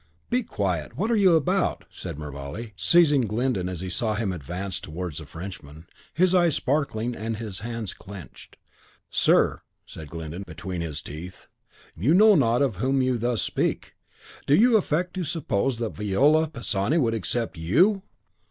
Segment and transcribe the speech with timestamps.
[0.31, 0.97] "Be quiet!
[0.97, 5.27] What are you about?" said Mervale, seizing Glyndon as he saw him advance towards the
[5.27, 8.57] Frenchman, his eyes sparkling, and his hands clenched.
[9.11, 11.45] "Sir!" said Glyndon, between his teeth,
[11.95, 13.93] "you know not of whom you thus speak.
[14.47, 18.01] Do you affect to suppose that Viola Pisani would accept YOU?"